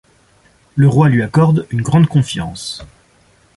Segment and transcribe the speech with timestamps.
[0.75, 2.83] Le roi lui accorde une grande confiance.